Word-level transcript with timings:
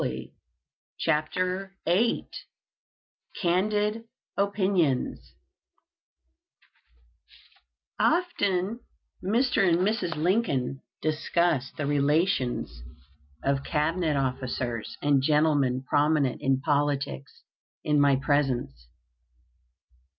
]CHAPTER 0.97 1.75
VIII 1.85 2.25
CANDID 3.39 4.05
OPINIONS 4.35 5.35
Often 7.99 8.79
Mr. 9.23 9.69
and 9.69 9.77
Mrs. 9.77 10.15
Lincoln 10.15 10.81
discussed 11.03 11.77
the 11.77 11.85
relations 11.85 12.81
of 13.43 13.63
Cabinet 13.63 14.17
officers, 14.17 14.97
and 15.03 15.21
gentlemen 15.21 15.83
prominent 15.83 16.41
in 16.41 16.61
politics, 16.61 17.43
in 17.83 17.99
my 18.01 18.15
presence. 18.15 18.87